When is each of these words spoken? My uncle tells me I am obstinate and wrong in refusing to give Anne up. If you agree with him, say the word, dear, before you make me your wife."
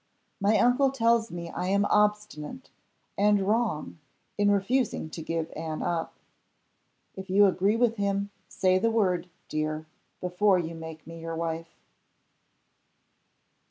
My 0.39 0.57
uncle 0.57 0.89
tells 0.89 1.29
me 1.29 1.51
I 1.51 1.67
am 1.67 1.85
obstinate 1.85 2.71
and 3.19 3.39
wrong 3.47 3.99
in 4.35 4.49
refusing 4.49 5.11
to 5.11 5.21
give 5.21 5.51
Anne 5.55 5.83
up. 5.83 6.15
If 7.13 7.29
you 7.29 7.45
agree 7.45 7.75
with 7.75 7.97
him, 7.97 8.31
say 8.47 8.79
the 8.79 8.89
word, 8.89 9.29
dear, 9.47 9.85
before 10.19 10.57
you 10.57 10.73
make 10.73 11.05
me 11.05 11.19
your 11.21 11.35
wife." 11.35 11.69